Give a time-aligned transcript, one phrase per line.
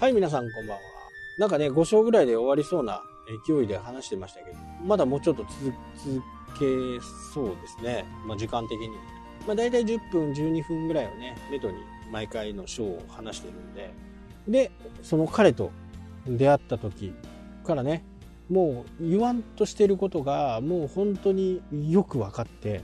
[0.00, 0.82] はい、皆さんこんばんは。
[1.36, 3.02] なんかね、5章ぐらいで終わりそうな
[3.46, 6.22] 勢いで話してましたけど、まだもうちょっと続
[6.58, 6.64] け
[7.34, 8.06] そうですね。
[8.26, 8.88] まあ、時間的に。
[9.46, 11.76] まあ、大体10分、12分ぐらいをね、めどに
[12.10, 13.92] 毎回の章を話してるんで、
[14.48, 14.70] で、
[15.02, 15.70] その彼と
[16.26, 17.12] 出会った時
[17.66, 18.02] からね、
[18.48, 22.80] もう言わんとしてることがもう本当によく分かって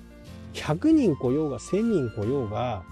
[0.53, 2.83] 100人来ようが1000人来ようが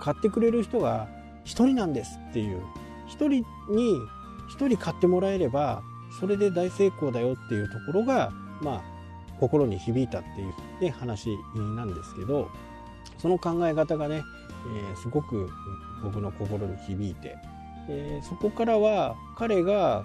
[0.00, 1.06] 買ってくれる人が
[1.44, 2.60] 1人なんですっていう
[3.08, 3.28] 1人
[3.68, 4.00] に
[4.50, 5.82] 1人買ってもらえれば
[6.20, 8.82] それで大成功だよっていうところがまあ
[9.40, 12.50] 心に響いたっていう、ね、話なんですけど
[13.18, 14.24] その考え方がね、
[14.90, 15.48] えー、すごく
[16.02, 17.36] 僕の心に響いて、
[17.88, 20.04] えー、そこからは彼が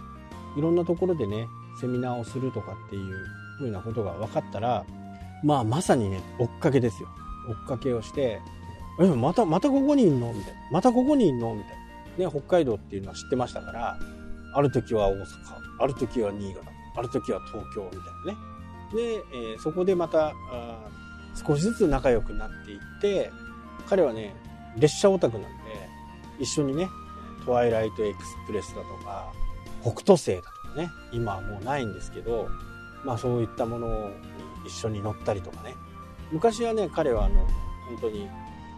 [0.57, 1.47] いろんなところでね
[1.79, 3.15] セミナーをするとかっていう
[3.57, 4.85] ふうなことが分かったら
[5.43, 7.09] まあまさにね追っかけですよ
[7.49, 8.39] 追っかけをして
[9.01, 11.82] 「えまたまたここにいんの?」みたいな「またここにいんの?」みたいな、
[12.17, 13.97] ね、北海道っていうのは知ってましたから
[14.53, 15.25] ある時は大阪
[15.79, 18.37] ある時は新潟ある時は東京みたいなね。
[18.93, 20.33] で、えー、そこでまたあ
[21.35, 23.31] 少しずつ仲良くなっていって
[23.87, 24.35] 彼はね
[24.77, 25.49] 列車オタクなんで
[26.39, 26.87] 一緒にね
[27.45, 29.31] トワイライトエクスプレスだとか
[29.81, 32.47] 北斗星だとかね今はもうないんですけど
[33.03, 34.11] まあそういったものを
[34.65, 35.73] 一緒に乗ったりとかね。
[36.31, 37.47] 昔はね彼はあの
[37.87, 38.27] 本当に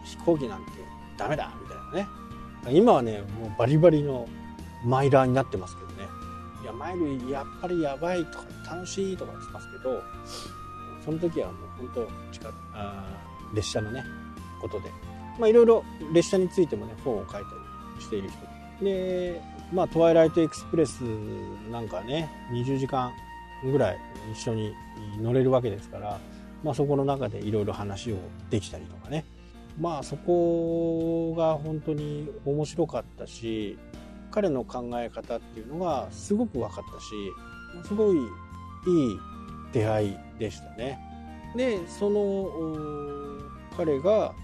[0.04, 0.72] 飛行機なんて
[1.16, 2.25] ダメだみたいなね。
[2.70, 4.28] 今はねもうバリバリの
[4.84, 6.08] マイラーになってますけどね。
[6.62, 10.02] いやマイルやっぱりやばいとか楽しいとか言ってますけど
[11.04, 13.04] その時はもう本当近あ
[13.54, 14.02] 列車のね
[14.60, 14.90] ことで。
[15.38, 18.84] まあいろいろ列車についてもね本を書いたりしている人。
[18.84, 19.40] で
[19.72, 21.00] まあトワイライトエクスプレス
[21.70, 23.12] なんかね20時間
[23.64, 23.98] ぐらい
[24.32, 24.74] 一緒に
[25.20, 26.18] 乗れるわけですから、
[26.62, 28.16] まあ、そこの中でいろいろ話を
[28.50, 29.24] できたりとかね。
[29.78, 33.78] まあそこが本当に面白かったし
[34.30, 39.18] 彼の考え方っていうのがすごく分かったしすごいいい
[39.72, 40.98] 出会いでしたね。
[41.56, 42.48] でその
[43.76, 44.34] 彼が、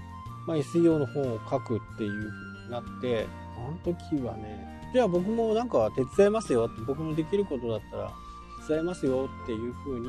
[0.46, 3.26] まあ、SEO の本を書くっていうふうになって
[3.56, 8.12] あの時はねじゃあ僕もなんか手伝いますよって僕のできることだったら
[8.66, 10.08] 手伝えますよっていう風に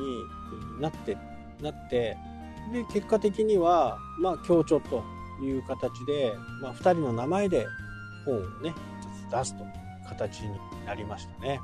[0.80, 1.16] なって
[1.60, 2.16] なって
[2.72, 5.02] で結果的にはまあ協調と
[5.42, 7.66] いう形で、まあ、2人の名前で
[8.24, 8.74] 本をね
[9.30, 9.72] 出すという
[10.08, 11.60] 形になりましたね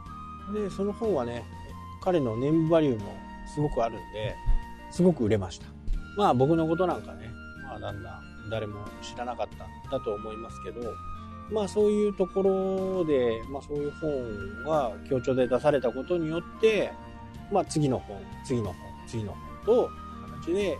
[0.53, 1.44] でその本はね
[2.03, 3.16] 彼のネームバリューも
[3.54, 4.34] すごくあるんで
[4.91, 5.66] すごく売れました
[6.16, 7.31] まあ僕のことなんかね
[7.64, 10.81] まあだんだん誰も知らなかったんだと思いますけど
[11.52, 16.92] まあそういうところで、まあそういう本が協調で出されたことによって、
[17.50, 18.76] まあ次の本、次の本、
[19.08, 19.32] 次の
[19.64, 19.91] 本と
[20.42, 20.78] 形で、えー、い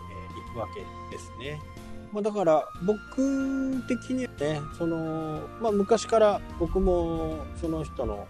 [0.53, 0.79] くわけ
[1.13, 1.59] ですね。
[2.11, 8.27] まあだから僕的にはね、その、まあ昔から僕もその人の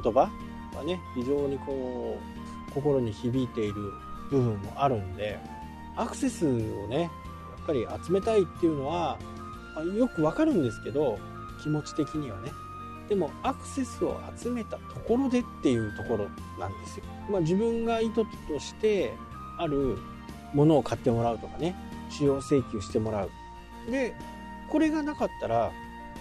[0.00, 0.30] 言葉
[0.74, 2.18] がね、非常にこ
[2.70, 3.74] う、心に響いている
[4.30, 5.38] 部分もあるんで、
[5.96, 6.50] アクセスを
[6.88, 7.08] ね、や
[7.62, 9.18] っぱり集めたいっていうのは、
[9.74, 11.18] まあ、よくわかるんですけど、
[11.62, 12.50] 気持ち的にはね。
[13.08, 16.26] でもアクセスを集めたところでっていうところ
[16.58, 19.12] なんですよ、まあ、自分が意図として
[19.58, 19.98] ある
[20.54, 21.76] ものを買ってもらうとかね。
[22.10, 23.30] 使用請求してもらう
[23.90, 24.14] で
[24.70, 25.72] これがなかったら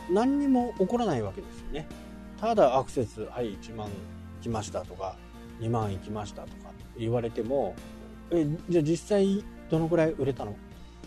[0.09, 1.88] 何にも起こらないわけですよね
[2.39, 3.89] ただアクセスはい1万
[4.41, 5.16] 来ましたとか
[5.59, 7.75] 2万行きましたとか言われても
[8.31, 10.55] えじゃあ実際どのくらい売れたの？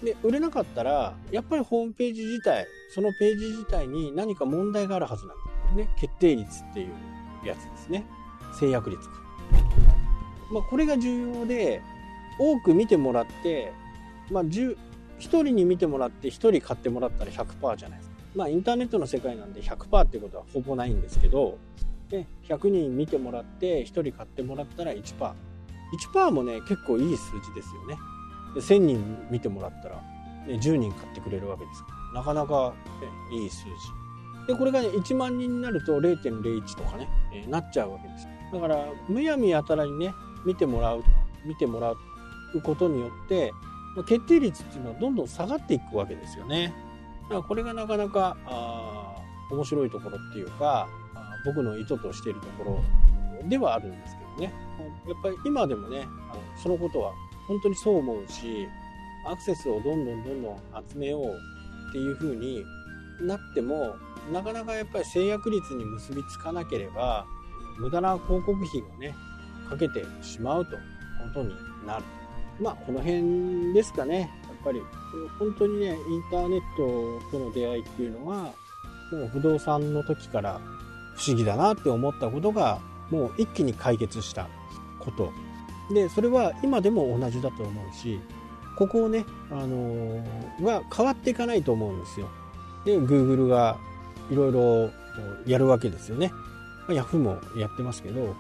[0.02, 5.36] で、売れなかったら、やっぱりホームページ自体、そのページ自体に何か問題があるはずなん
[5.76, 5.94] ですね。
[5.96, 6.90] 決定率っていう
[7.46, 8.06] やつですね。
[8.58, 9.14] 制約率か。
[10.52, 11.80] まあ、これが重要で、
[12.38, 13.72] 多く見てもらって、
[14.30, 14.76] まあ、1
[15.18, 18.16] 人に見てもらって1人買ってもらったら100%じゃないですか。
[18.34, 21.58] まあ、インターネットの世界なんで100%っていうことはほぼないんですけど、
[22.08, 25.32] で100人見てもらって1人買ってもらったら1%。
[26.14, 27.96] 1%もね、結構いい数字ですよね。
[28.56, 29.96] で1000人見てもらったら、
[30.46, 32.72] ね、10人買ってくれるわけですからなかなか、
[33.30, 40.14] ね、いい数字でこれが、ね、1万人になると0.01とかね、えー、なっちゃうわけですだからむやみやたらにね
[40.46, 41.04] 見てもらう
[41.44, 41.96] 見てもらう
[42.62, 43.52] ことによって
[44.04, 46.74] 決定率っていうのはどんどん下がっていくわけですよね。
[47.24, 49.16] だからこれがなかなかあ
[49.50, 50.88] 面白いところっていうか
[51.44, 52.82] 僕の意図としているとこ
[53.42, 54.52] ろではあるんですけどね。
[55.06, 57.12] やっぱり今でもねあのそのことは
[57.46, 58.68] 本当にそう思うし
[59.26, 60.56] アクセスをどんどんどんどん
[60.88, 61.24] 集めよう
[61.88, 62.64] っていう風に
[63.20, 63.96] なっても
[64.32, 67.26] なかなかやっぱり制約率に結びつかなければ
[67.78, 69.14] 無駄な広告費をね
[69.68, 70.80] かけてしまうとこ
[71.34, 71.54] とに
[71.86, 72.04] なる
[72.60, 74.20] まあこの辺ですかね。
[74.20, 74.82] やっぱり
[75.38, 78.52] 本当にねインターネットとの出会いっていうのは
[79.12, 80.60] もう不動産の時から
[81.14, 82.80] 不思議だなって思ったことが
[83.10, 84.48] もう一気に解決した
[85.00, 85.32] こと。
[85.92, 88.18] でそれは今でも同じだと思うし
[88.76, 92.28] ここをね、あのー、は変わっていかないと思うんですよ。
[92.84, 93.78] で Google が
[94.30, 94.90] いろいろ
[95.46, 96.32] やるわけですよね。
[96.88, 98.34] Yahoo もやってますけど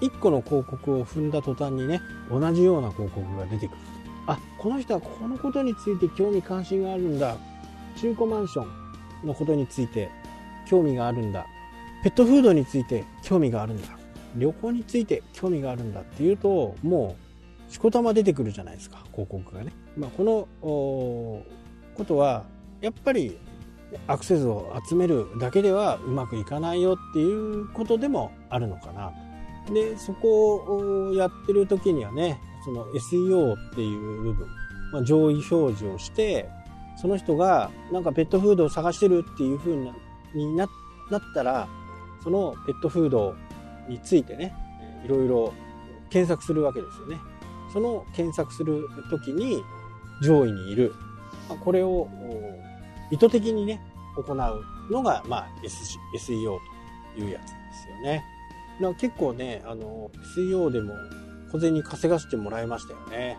[0.00, 2.00] 1個の広告を踏んだ途端にね
[2.30, 3.76] 同じような広告が出てくる。
[4.26, 7.36] あこの人はこのことについて興味関心があるんだ。
[7.96, 10.10] 中古マンションのことについて
[10.66, 11.46] 興味があるんだ。
[12.02, 13.88] ペットフードについて興味があるんだ。
[14.36, 17.16] 旅行について興味があるんだっていうとも
[17.68, 22.44] うしこたま出てくるじゃないですか広告がね、まあ、このことは
[22.80, 23.38] やっぱり
[24.06, 29.12] アクセスを集めるだけではうまくいかないよっていうことでもあるのかな
[29.72, 30.56] でそこ
[31.08, 34.48] をやってる時にはねその SEO っていう部分、
[34.92, 36.48] まあ、上位表示をして
[36.96, 39.76] その人がなんかペットフードを探してるっていう風
[40.34, 40.68] にな
[41.10, 41.68] なったら
[42.22, 43.34] そのペットフード
[43.88, 44.54] についてね
[45.04, 45.52] いろいろ
[46.10, 47.18] 検索するわけですよね。
[47.72, 49.62] その検索する時に
[50.22, 50.94] 上位にいる。
[51.48, 52.08] まあこれを
[53.10, 53.80] 意図的にね
[54.16, 55.48] 行うのが、まあ、
[56.16, 56.58] SEO
[57.16, 58.24] というやつですよね。
[58.80, 60.94] な結構ねあの SEO でも
[61.52, 63.38] 小銭稼がせてもらいましたよね。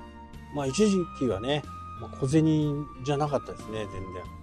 [0.56, 1.64] まあ一時期はね、
[2.02, 3.86] まあ、小銭じゃなかったですね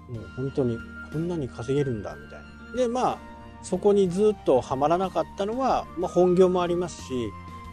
[0.08, 0.20] 全然。
[0.20, 0.78] もう本当に
[1.12, 2.40] こんなに稼げるんだみたい
[2.72, 2.76] な。
[2.76, 3.18] でまあ
[3.62, 7.30] そこにずっとはまらなかったのは、まあ、本業もありますし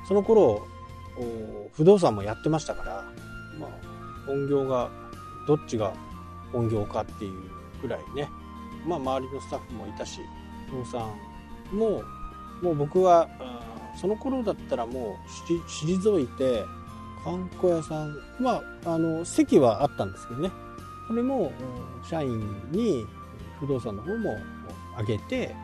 [0.07, 0.65] その頃
[1.73, 3.05] 不動産もやってましたから、
[3.59, 3.69] まあ、
[4.25, 4.89] 本業が
[5.47, 5.93] どっちが
[6.53, 7.49] 本業かっていう
[7.81, 8.29] ぐらいね、
[8.85, 10.21] まあ、周りのスタッフもいたし
[10.69, 11.11] 不動産
[11.71, 12.03] も
[12.61, 13.27] もう僕は
[13.99, 16.63] その頃だったらもう退いて
[17.23, 20.51] 観光屋さんまああの席はあったんですけどね。
[21.07, 21.51] それも
[22.07, 22.39] 社員
[22.71, 23.05] に
[23.59, 24.37] 不動産の方も
[24.99, 25.55] 上げて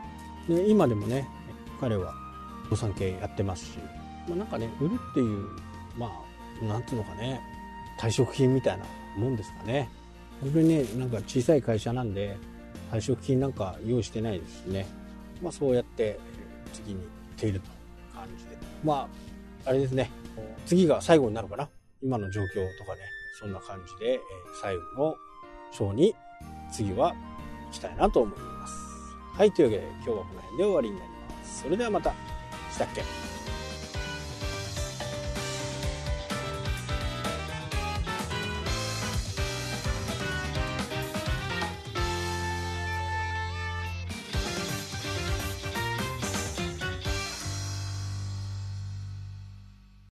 [0.48, 1.28] で今でもね
[1.80, 2.14] 彼は
[2.64, 3.78] 不動産系やってますし、
[4.28, 5.48] まあ、なんかね売るっていう
[5.98, 6.12] ま
[6.62, 7.40] あなんていうのかね
[8.00, 8.86] 退職金みたいな
[9.18, 9.88] もんですかね。
[10.42, 12.38] 本当にねなんか小さい会社なんで
[12.92, 14.88] 退職金なんか用意してないですしね。
[15.42, 16.20] まあそうやって
[16.76, 17.70] 次に行っていると
[18.14, 18.58] 感じで。
[18.84, 19.08] ま
[19.66, 20.12] ああれですね。
[20.66, 21.70] 次が最後になるかな。
[22.04, 22.46] 今の状況
[22.78, 23.02] とかね。
[23.40, 24.20] そんな感じでえ
[24.62, 25.16] 最後の
[25.72, 26.16] 章に
[26.72, 28.74] 次は行きたいなと思います。
[29.38, 31.64] はいというわけで今日はこの辺で終わりになります。
[31.64, 32.14] それではまた。
[32.72, 33.25] したっけ？